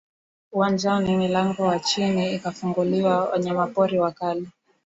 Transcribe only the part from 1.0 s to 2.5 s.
milango ya chini